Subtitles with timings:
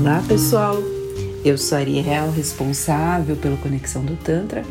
[0.00, 0.82] Olá pessoal,
[1.44, 4.64] eu sou a Ariel, responsável pela Conexão do Tantra,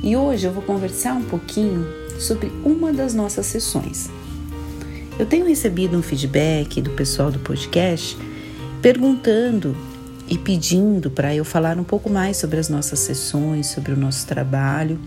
[0.00, 1.84] e hoje eu vou conversar um pouquinho
[2.20, 4.08] sobre uma das nossas sessões.
[5.18, 8.16] Eu tenho recebido um feedback do pessoal do podcast
[8.80, 9.76] perguntando
[10.28, 14.24] e pedindo para eu falar um pouco mais sobre as nossas sessões, sobre o nosso
[14.24, 15.00] trabalho.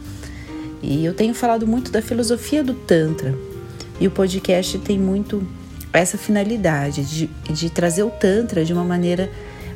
[0.83, 3.33] E eu tenho falado muito da filosofia do Tantra,
[3.97, 5.41] e o podcast tem muito
[5.93, 9.29] essa finalidade de, de trazer o Tantra de uma maneira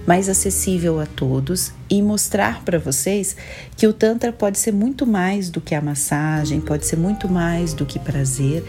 [0.05, 3.35] mais acessível a todos e mostrar para vocês
[3.75, 7.73] que o Tantra pode ser muito mais do que a massagem, pode ser muito mais
[7.73, 8.63] do que prazer.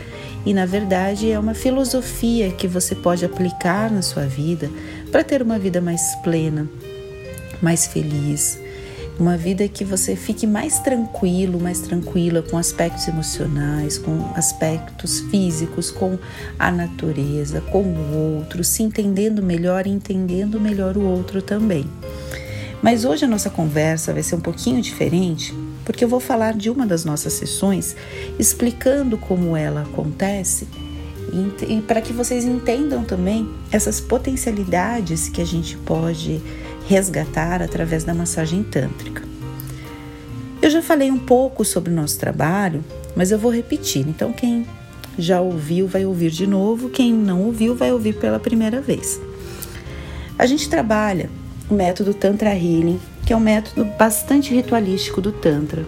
[0.46, 4.70] E, na verdade, é uma filosofia que você pode aplicar na sua vida
[5.12, 6.66] para ter uma vida mais plena,
[7.60, 8.58] mais feliz,
[9.18, 15.90] uma vida que você fique mais tranquilo, mais tranquila com aspectos emocionais, com aspectos físicos,
[15.90, 16.18] com
[16.58, 21.86] a natureza, com o outro, se entendendo melhor e entendendo melhor o outro também.
[22.82, 26.68] Mas hoje a nossa conversa vai ser um pouquinho diferente, porque eu vou falar de
[26.68, 27.96] uma das nossas sessões,
[28.38, 30.68] explicando como ela acontece
[31.32, 36.40] e, e para que vocês entendam também essas potencialidades que a gente pode
[36.86, 39.22] resgatar através da massagem tântrica.
[40.62, 42.84] Eu já falei um pouco sobre o nosso trabalho,
[43.14, 44.06] mas eu vou repetir.
[44.08, 44.66] Então, quem
[45.18, 49.20] já ouviu vai ouvir de novo, quem não ouviu vai ouvir pela primeira vez.
[50.38, 51.30] A gente trabalha
[51.70, 55.84] o método Tantra Healing, que é um método bastante ritualístico do Tantra.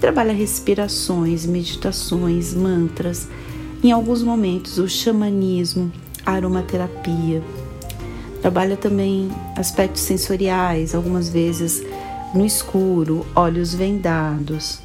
[0.00, 3.28] Trabalha respirações, meditações, mantras,
[3.82, 5.92] em alguns momentos o xamanismo,
[6.26, 7.42] aromaterapia,
[8.44, 11.82] Trabalha também aspectos sensoriais, algumas vezes
[12.34, 14.80] no escuro, olhos vendados,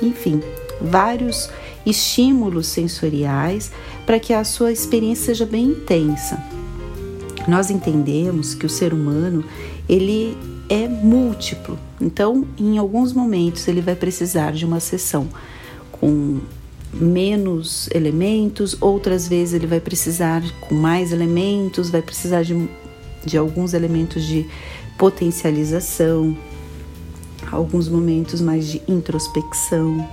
[0.00, 0.40] enfim,
[0.80, 1.50] vários
[1.84, 3.70] estímulos sensoriais
[4.06, 6.42] para que a sua experiência seja bem intensa.
[7.46, 9.44] Nós entendemos que o ser humano
[9.86, 10.34] ele
[10.70, 15.28] é múltiplo, então em alguns momentos ele vai precisar de uma sessão
[15.92, 16.40] com
[16.90, 22.54] menos elementos, outras vezes ele vai precisar com mais elementos, vai precisar de
[23.24, 24.46] de alguns elementos de
[24.98, 26.36] potencialização,
[27.50, 30.06] alguns momentos mais de introspecção.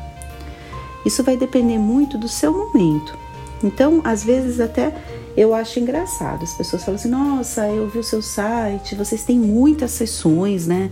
[1.06, 3.18] Isso vai depender muito do seu momento.
[3.64, 4.96] Então, às vezes até
[5.36, 6.44] eu acho engraçado.
[6.44, 10.92] As pessoas falam assim: "Nossa, eu vi o seu site, vocês têm muitas sessões, né?"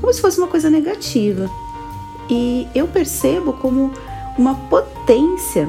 [0.00, 1.50] Como se fosse uma coisa negativa.
[2.30, 3.92] E eu percebo como
[4.36, 5.68] uma potência,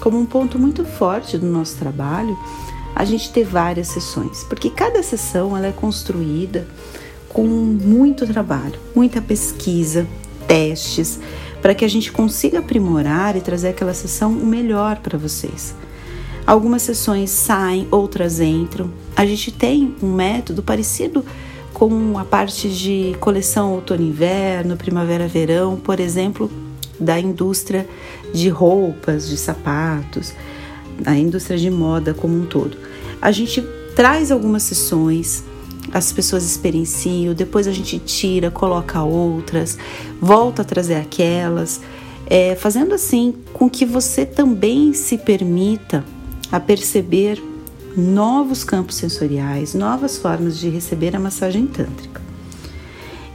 [0.00, 2.36] como um ponto muito forte do nosso trabalho,
[2.94, 6.66] a gente ter várias sessões, porque cada sessão ela é construída
[7.28, 10.06] com muito trabalho, muita pesquisa,
[10.46, 11.20] testes,
[11.62, 15.74] para que a gente consiga aprimorar e trazer aquela sessão o melhor para vocês.
[16.46, 18.90] Algumas sessões saem, outras entram.
[19.14, 21.24] A gente tem um método parecido
[21.72, 26.50] com a parte de coleção outono-inverno, primavera-verão, por exemplo,
[26.98, 27.88] da indústria
[28.34, 30.34] de roupas, de sapatos
[31.04, 32.76] a indústria de moda como um todo.
[33.20, 33.62] A gente
[33.94, 35.44] traz algumas sessões,
[35.92, 39.76] as pessoas experienciam, depois a gente tira, coloca outras,
[40.20, 41.80] volta a trazer aquelas,
[42.26, 46.04] é, fazendo assim com que você também se permita
[46.50, 47.42] a perceber
[47.96, 52.20] novos campos sensoriais, novas formas de receber a massagem tântrica.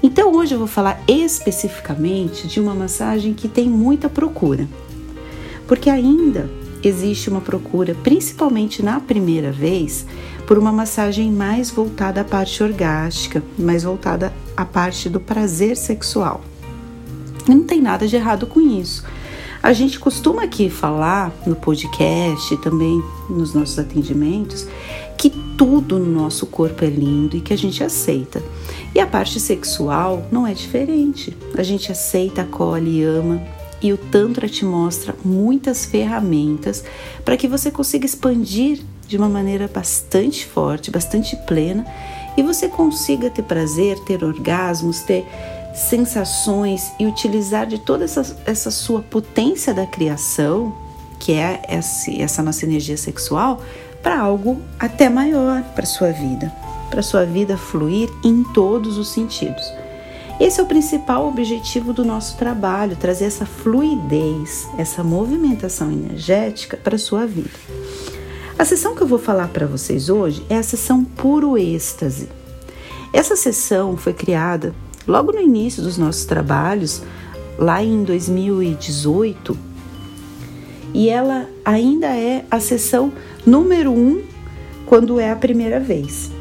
[0.02, 4.68] Então hoje eu vou falar especificamente de uma massagem que tem muita procura,
[5.68, 6.50] porque ainda
[6.88, 10.06] existe uma procura, principalmente na primeira vez,
[10.46, 16.42] por uma massagem mais voltada à parte orgástica, mais voltada à parte do prazer sexual.
[17.48, 19.04] E não tem nada de errado com isso.
[19.62, 24.68] A gente costuma aqui falar no podcast também nos nossos atendimentos
[25.18, 28.44] que tudo no nosso corpo é lindo e que a gente aceita.
[28.94, 31.36] E a parte sexual não é diferente.
[31.58, 33.42] A gente aceita, acolhe e ama
[33.86, 36.84] e o Tantra te mostra muitas ferramentas
[37.24, 41.86] para que você consiga expandir de uma maneira bastante forte, bastante plena
[42.36, 45.24] e você consiga ter prazer, ter orgasmos, ter
[45.76, 50.76] sensações e utilizar de toda essa, essa sua potência da criação,
[51.20, 53.62] que é essa, essa nossa energia sexual,
[54.02, 56.52] para algo até maior para sua vida,
[56.90, 59.85] para sua vida fluir em todos os sentidos.
[60.38, 66.98] Esse é o principal objetivo do nosso trabalho, trazer essa fluidez, essa movimentação energética para
[66.98, 67.58] a sua vida.
[68.60, 72.28] A sessão que eu vou falar para vocês hoje é a sessão puro êxtase.
[73.14, 74.76] Essa sessão foi criada
[75.08, 77.02] logo no início dos nossos trabalhos,
[77.58, 79.58] lá em 2018,
[80.94, 83.14] e ela ainda é a sessão
[83.46, 84.22] número um
[84.86, 86.35] quando é a primeira vez.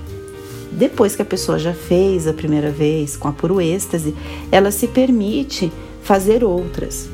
[0.74, 4.14] Depois que a pessoa já fez a primeira vez com a puro êxtase,
[4.50, 5.72] ela se permite
[6.02, 7.08] fazer outras.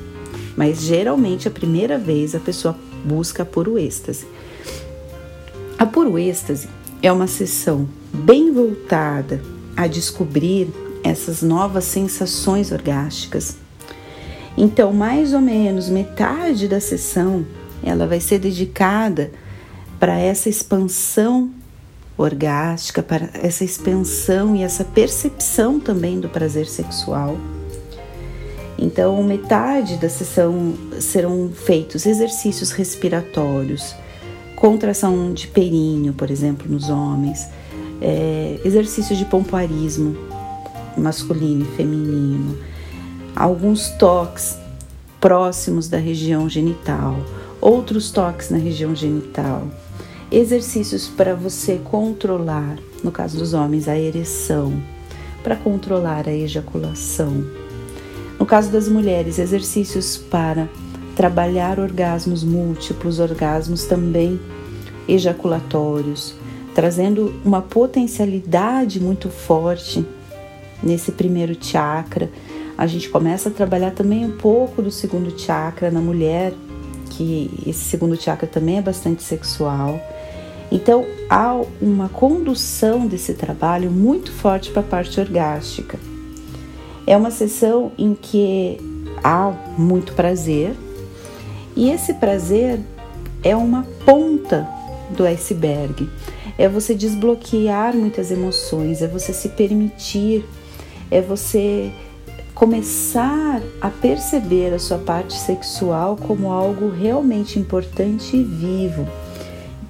[0.57, 4.27] Mas geralmente a primeira vez a pessoa busca a puro êxtase.
[5.79, 6.69] A puro êxtase
[7.03, 9.41] é uma sessão bem voltada
[9.77, 10.69] a descobrir
[11.05, 13.57] essas novas sensações orgásticas.
[14.57, 17.47] Então, mais ou menos metade da sessão
[17.83, 19.31] ela vai ser dedicada
[19.99, 21.51] para essa expansão
[22.21, 27.37] orgástica, para essa expansão e essa percepção também do prazer sexual.
[28.79, 33.95] Então, metade da sessão serão feitos exercícios respiratórios,
[34.57, 37.47] contração de períneo, por exemplo, nos homens,
[38.01, 40.17] é, exercícios de pompoarismo
[40.97, 42.59] masculino e feminino,
[43.37, 44.59] alguns toques
[45.21, 47.17] próximos da região genital,
[47.61, 49.69] outros toques na região genital,
[50.31, 54.81] exercícios para você controlar, no caso dos homens, a ereção,
[55.43, 57.45] para controlar a ejaculação.
[58.39, 60.69] No caso das mulheres, exercícios para
[61.17, 64.41] trabalhar orgasmos múltiplos, orgasmos também
[65.09, 66.35] ejaculatórios,
[66.75, 70.07] trazendo uma potencialidade muito forte
[70.83, 72.31] nesse primeiro chakra.
[72.79, 76.55] A gente começa a trabalhar também um pouco do segundo chakra na mulher,
[77.11, 80.01] que esse segundo chakra também é bastante sexual.
[80.71, 85.99] Então, há uma condução desse trabalho muito forte para a parte orgástica.
[87.07, 88.79] É uma sessão em que
[89.23, 90.75] há muito prazer,
[91.75, 92.81] e esse prazer
[93.43, 94.69] é uma ponta
[95.17, 96.09] do iceberg.
[96.57, 100.45] É você desbloquear muitas emoções, é você se permitir,
[101.11, 101.91] é você
[102.55, 109.09] começar a perceber a sua parte sexual como algo realmente importante e vivo.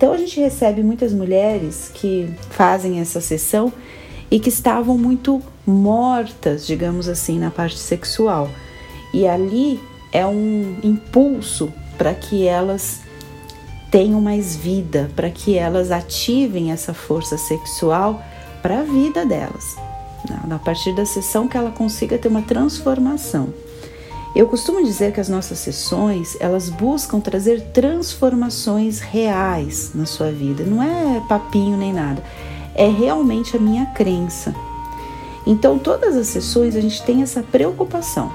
[0.01, 3.71] Então a gente recebe muitas mulheres que fazem essa sessão
[4.31, 8.49] e que estavam muito mortas, digamos assim, na parte sexual.
[9.13, 9.79] E ali
[10.11, 13.03] é um impulso para que elas
[13.91, 18.23] tenham mais vida, para que elas ativem essa força sexual
[18.63, 19.77] para a vida delas.
[20.51, 23.53] A partir da sessão que ela consiga ter uma transformação.
[24.35, 30.65] Eu costumo dizer que as nossas sessões, elas buscam trazer transformações reais na sua vida.
[30.65, 32.23] Não é papinho nem nada.
[32.75, 34.55] É realmente a minha crença.
[35.47, 38.31] Então, todas as sessões a gente tem essa preocupação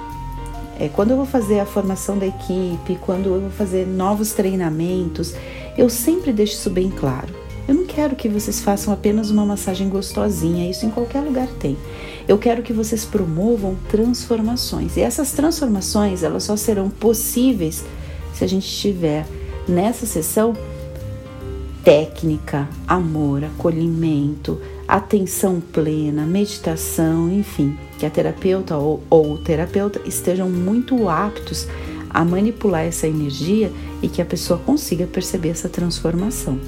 [0.79, 5.33] é, quando eu vou fazer a formação da equipe, quando eu vou fazer novos treinamentos,
[5.77, 7.33] eu sempre deixo isso bem claro.
[7.67, 11.77] Eu não quero que vocês façam apenas uma massagem gostosinha, isso em qualquer lugar tem.
[12.27, 14.97] Eu quero que vocês promovam transformações.
[14.97, 17.83] E essas transformações, elas só serão possíveis
[18.33, 19.25] se a gente estiver
[19.67, 20.53] nessa sessão
[21.83, 30.49] técnica, amor, acolhimento, atenção plena, meditação, enfim, que a terapeuta ou, ou o terapeuta estejam
[30.49, 31.67] muito aptos
[32.09, 36.59] a manipular essa energia e que a pessoa consiga perceber essa transformação.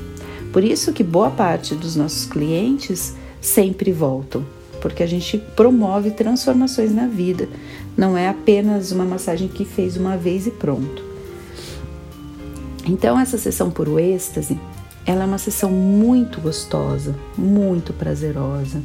[0.53, 4.45] Por isso que boa parte dos nossos clientes sempre voltam,
[4.77, 7.49] porque a gente promove transformações na vida,
[7.97, 11.03] não é apenas uma massagem que fez uma vez e pronto.
[12.85, 14.57] Então essa sessão por êxtase
[15.07, 18.83] ela é uma sessão muito gostosa, muito prazerosa.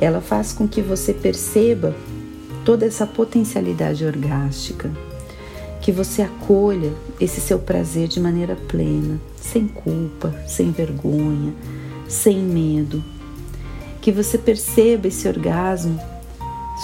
[0.00, 1.94] Ela faz com que você perceba
[2.64, 4.90] toda essa potencialidade orgástica,
[5.82, 6.90] que você acolha
[7.20, 11.52] esse seu prazer de maneira plena, sem culpa, sem vergonha,
[12.08, 13.04] sem medo.
[14.04, 15.98] Que você perceba esse orgasmo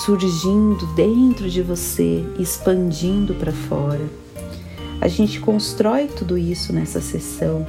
[0.06, 4.08] surgindo dentro de você, expandindo para fora.
[5.02, 7.66] A gente constrói tudo isso nessa sessão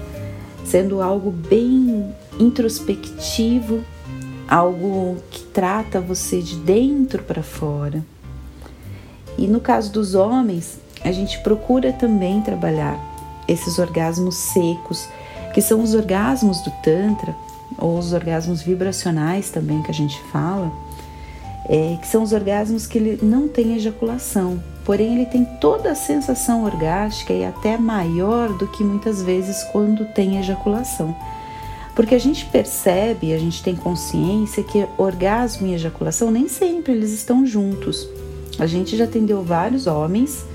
[0.64, 3.84] sendo algo bem introspectivo,
[4.48, 8.06] algo que trata você de dentro para fora.
[9.38, 12.98] E no caso dos homens, a gente procura também trabalhar
[13.50, 15.10] esses orgasmos secos,
[15.54, 17.36] que são os orgasmos do Tantra,
[17.82, 20.72] ou os orgasmos vibracionais também que a gente fala,
[21.68, 25.96] é, que são os orgasmos que ele não tem ejaculação, porém ele tem toda a
[25.96, 31.16] sensação orgástica e até maior do que muitas vezes quando tem ejaculação.
[31.96, 37.12] Porque a gente percebe, a gente tem consciência que orgasmo e ejaculação nem sempre eles
[37.12, 38.08] estão juntos.
[38.58, 40.46] A gente já atendeu vários homens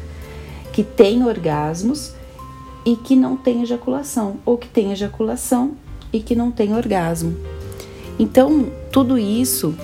[0.72, 2.12] que têm orgasmos
[2.84, 5.72] e que não têm ejaculação, ou que têm ejaculação
[6.12, 7.36] e que não têm orgasmo.
[8.18, 9.74] Então, tudo isso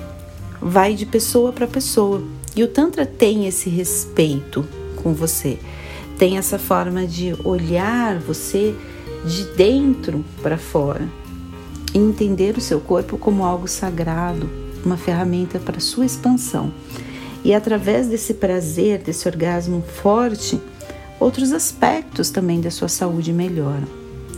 [0.61, 2.23] vai de pessoa para pessoa.
[2.55, 4.65] E o Tantra tem esse respeito
[5.03, 5.59] com você,
[6.19, 8.75] tem essa forma de olhar você
[9.25, 11.09] de dentro para fora.
[11.95, 14.49] e entender o seu corpo como algo sagrado,
[14.85, 16.73] uma ferramenta para sua expansão.
[17.45, 20.61] E através desse prazer, desse orgasmo forte,
[21.19, 23.87] outros aspectos também da sua saúde melhoram.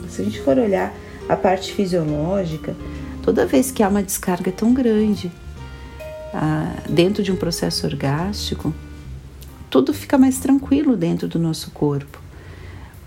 [0.09, 0.95] Se a gente for olhar
[1.29, 2.77] a parte fisiológica,
[3.23, 5.31] toda vez que há uma descarga tão grande
[6.33, 8.75] ah, dentro de um processo orgástico,
[9.71, 12.21] tudo fica mais tranquilo dentro do nosso corpo.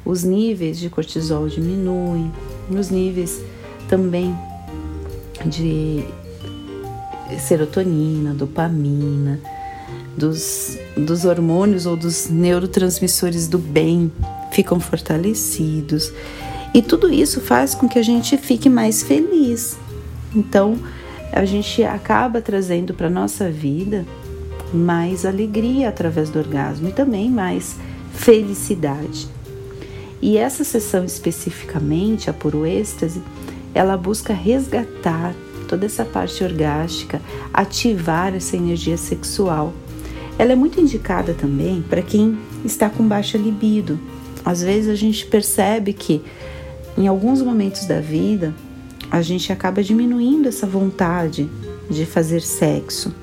[0.03, 2.31] Os níveis de cortisol diminuem,
[2.69, 3.41] os níveis
[3.87, 4.35] também
[5.45, 6.05] de
[7.39, 9.39] serotonina, dopamina,
[10.17, 14.11] dos, dos hormônios ou dos neurotransmissores do bem
[14.51, 16.11] ficam fortalecidos.
[16.77, 19.79] E tudo isso faz com que a gente fique mais feliz.
[20.35, 20.77] Então,
[21.31, 24.05] a gente acaba trazendo para nossa vida
[24.71, 27.77] mais alegria através do orgasmo e também mais
[28.13, 29.27] felicidade.
[30.21, 33.23] E essa sessão especificamente, a puro êxtase,
[33.73, 35.33] ela busca resgatar
[35.67, 37.19] toda essa parte orgástica,
[37.51, 39.73] ativar essa energia sexual.
[40.37, 43.99] Ela é muito indicada também para quem está com baixa libido.
[44.45, 46.21] Às vezes a gente percebe que
[46.97, 48.53] em alguns momentos da vida
[49.09, 51.49] a gente acaba diminuindo essa vontade
[51.89, 53.13] de fazer sexo.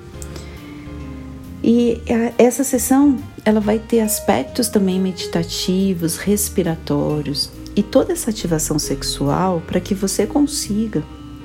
[1.62, 2.00] E
[2.38, 9.80] essa sessão ela vai ter aspectos também meditativos, respiratórios e toda essa ativação sexual para
[9.80, 11.02] que você consiga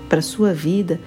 [0.08, 1.00] para sua vida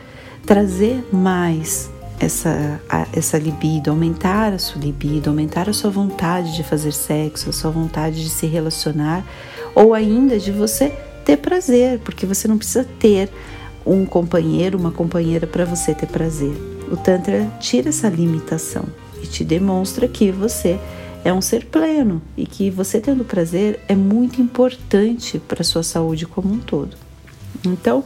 [0.47, 2.81] trazer mais essa,
[3.13, 7.71] essa libido, aumentar a sua libido, aumentar a sua vontade de fazer sexo, a sua
[7.71, 9.25] vontade de se relacionar
[9.75, 10.93] ou ainda de você
[11.25, 13.31] ter prazer, porque você não precisa ter
[13.85, 16.55] um companheiro, uma companheira para você ter prazer.
[16.91, 18.85] O Tantra tira essa limitação
[19.23, 20.79] e te demonstra que você
[21.25, 25.83] é um ser pleno e que você tendo prazer é muito importante para a sua
[25.83, 26.97] saúde como um todo.
[27.65, 28.05] Então,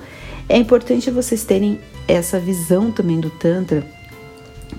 [0.49, 3.85] é importante vocês terem essa visão também do Tantra,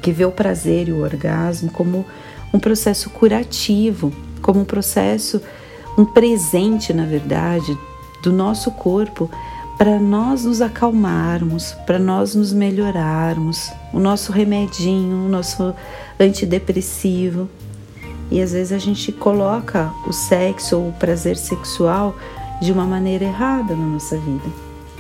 [0.02, 2.06] que vê o prazer e o orgasmo como
[2.54, 5.42] um processo curativo, como um processo,
[5.98, 7.78] um presente, na verdade,
[8.22, 9.30] do nosso corpo
[9.78, 15.74] para nós nos acalmarmos, para nós nos melhorarmos, o nosso remedinho, o nosso
[16.20, 17.48] antidepressivo.
[18.32, 22.16] E às vezes a gente coloca o sexo ou o prazer sexual
[22.60, 24.50] de uma maneira errada na nossa vida.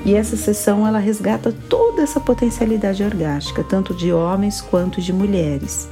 [0.05, 5.89] E essa sessão ela resgata toda essa potencialidade orgástica, tanto de homens quanto de mulheres.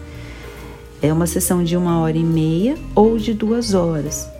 [1.01, 4.35] É uma sessão de uma hora e meia ou de duas horas.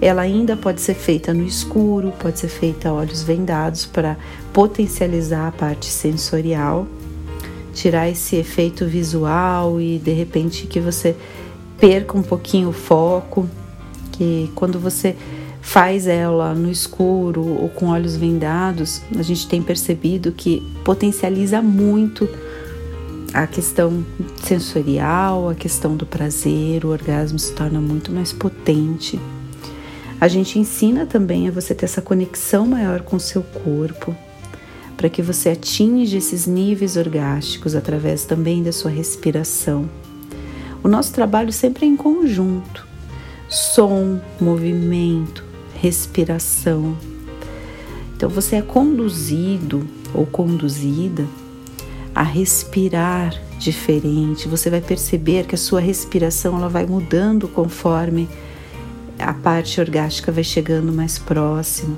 [0.00, 4.16] Ela ainda pode ser feita no escuro, pode ser feita a olhos vendados para
[4.52, 6.86] potencializar a parte sensorial,
[7.72, 11.16] tirar esse efeito visual e de repente que você
[11.78, 13.48] perca um pouquinho o foco,
[14.12, 15.16] que quando você
[15.60, 22.28] faz ela no escuro ou com olhos vendados, a gente tem percebido que potencializa muito
[23.34, 24.04] a questão
[24.42, 29.18] sensorial, a questão do prazer, o orgasmo se torna muito mais potente.
[30.20, 34.16] A gente ensina também a você ter essa conexão maior com o seu corpo,
[34.96, 39.88] para que você atinja esses níveis orgásticos através também da sua respiração.
[40.82, 42.86] O nosso trabalho sempre é em conjunto.
[43.48, 45.44] Som, movimento,
[45.74, 46.96] respiração.
[48.16, 51.26] Então você é conduzido ou conduzida
[52.14, 54.48] a respirar diferente.
[54.48, 58.26] Você vai perceber que a sua respiração ela vai mudando conforme
[59.18, 61.96] a parte orgástica vai chegando mais próximo.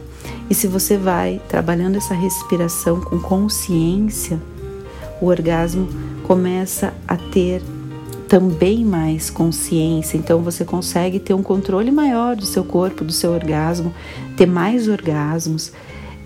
[0.48, 4.40] E se você vai trabalhando essa respiração com consciência,
[5.20, 5.88] o orgasmo
[6.25, 7.62] começa a ter
[8.28, 13.32] também mais consciência, então você consegue ter um controle maior do seu corpo, do seu
[13.32, 13.92] orgasmo,
[14.37, 15.72] ter mais orgasmos,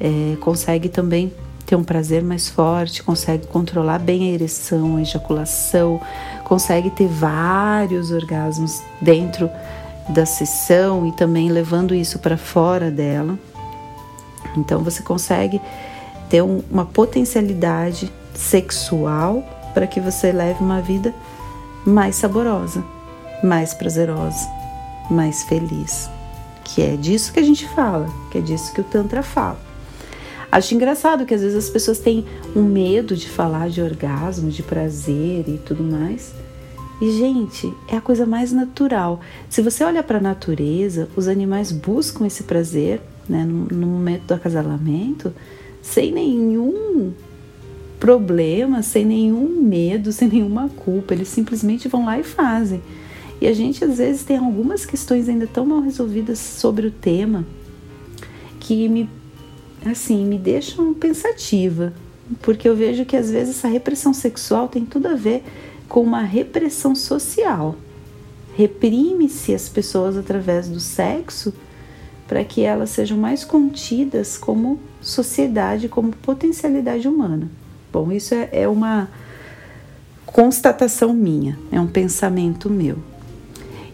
[0.00, 1.32] é, consegue também
[1.64, 6.00] ter um prazer mais forte, consegue controlar bem a ereção, a ejaculação,
[6.44, 9.48] consegue ter vários orgasmos dentro
[10.08, 13.38] da sessão e também levando isso para fora dela.
[14.56, 15.60] Então você consegue
[16.28, 19.44] ter um, uma potencialidade sexual
[19.74, 21.14] para que você leve uma vida
[21.84, 22.84] mais saborosa,
[23.42, 24.48] mais prazerosa,
[25.10, 26.10] mais feliz.
[26.64, 29.58] Que é disso que a gente fala, que é disso que o Tantra fala.
[30.50, 34.62] Acho engraçado que às vezes as pessoas têm um medo de falar de orgasmo, de
[34.62, 36.32] prazer e tudo mais.
[37.02, 39.18] E, gente, é a coisa mais natural.
[39.50, 44.22] Se você olha para a natureza, os animais buscam esse prazer né, no, no momento
[44.22, 45.34] do acasalamento
[45.82, 47.12] sem nenhum
[47.98, 51.12] problema, sem nenhum medo, sem nenhuma culpa.
[51.12, 52.80] Eles simplesmente vão lá e fazem.
[53.40, 57.44] E a gente às vezes tem algumas questões ainda tão mal resolvidas sobre o tema
[58.60, 59.10] que me
[59.84, 61.92] assim, me deixam pensativa,
[62.40, 65.42] porque eu vejo que às vezes essa repressão sexual tem tudo a ver
[65.92, 67.76] com uma repressão social.
[68.56, 71.52] Reprime-se as pessoas através do sexo
[72.26, 77.46] para que elas sejam mais contidas como sociedade, como potencialidade humana.
[77.92, 79.06] Bom, isso é, é uma
[80.24, 82.96] constatação minha, é um pensamento meu.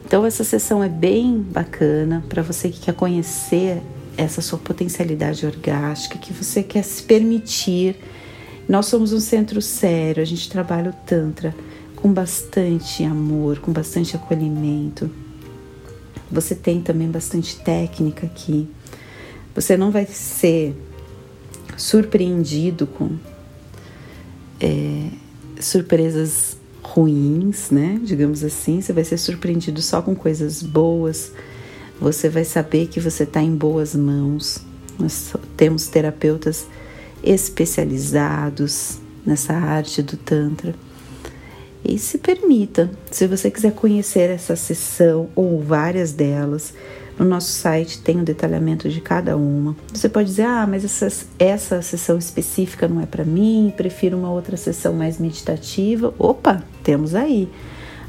[0.06, 3.82] Então, essa sessão é bem bacana para você que quer conhecer
[4.16, 7.96] essa sua potencialidade orgástica, que você quer se permitir.
[8.68, 11.52] Nós somos um centro sério, a gente trabalha o Tantra
[12.00, 15.10] com bastante amor, com bastante acolhimento.
[16.30, 18.68] Você tem também bastante técnica aqui.
[19.52, 20.76] Você não vai ser
[21.76, 23.16] surpreendido com
[24.60, 25.08] é,
[25.58, 28.00] surpresas ruins, né?
[28.04, 31.32] Digamos assim, você vai ser surpreendido só com coisas boas.
[32.00, 34.58] Você vai saber que você está em boas mãos.
[34.96, 36.64] Nós temos terapeutas
[37.24, 40.87] especializados nessa arte do Tantra.
[41.84, 46.74] E se permita, se você quiser conhecer essa sessão ou várias delas,
[47.18, 49.76] no nosso site tem o um detalhamento de cada uma.
[49.92, 54.30] Você pode dizer: ah, mas essa, essa sessão específica não é para mim, prefiro uma
[54.30, 56.14] outra sessão mais meditativa.
[56.18, 57.48] Opa, temos aí.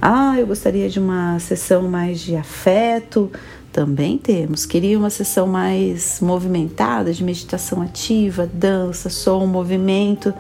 [0.02, 3.32] Ah, eu gostaria de uma sessão mais de afeto.
[3.72, 4.66] Também temos.
[4.66, 10.34] Queria uma sessão mais movimentada, de meditação ativa, dança, som, movimento.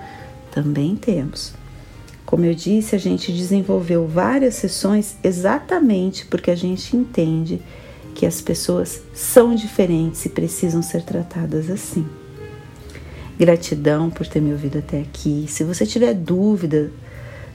[0.52, 1.59] Também temos.
[2.30, 7.60] Como eu disse, a gente desenvolveu várias sessões exatamente porque a gente entende
[8.14, 12.06] que as pessoas são diferentes e precisam ser tratadas assim.
[13.36, 15.46] Gratidão por ter me ouvido até aqui.
[15.48, 16.92] Se você tiver dúvida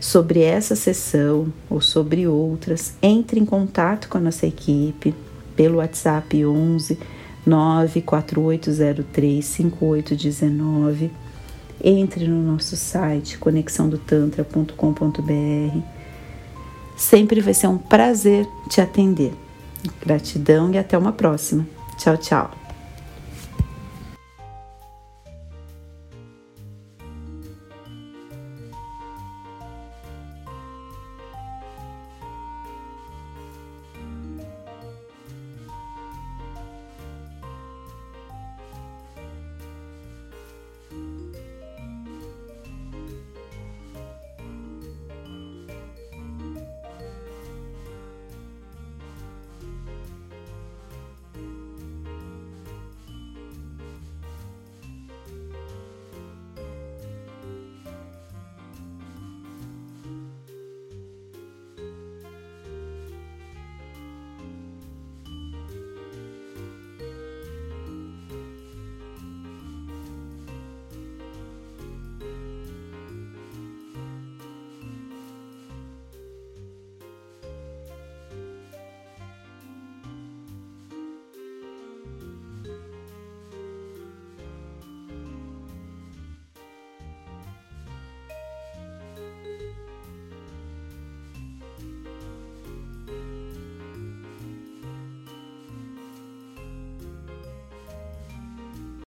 [0.01, 5.15] sobre essa sessão ou sobre outras, entre em contato com a nossa equipe
[5.55, 6.99] pelo WhatsApp 11
[7.47, 11.24] 94803 5819.
[11.83, 15.79] Entre no nosso site conexãodotantra.com.br.
[16.97, 19.33] Sempre vai ser um prazer te atender.
[20.01, 21.67] Gratidão e até uma próxima.
[21.99, 22.64] Tchau, tchau.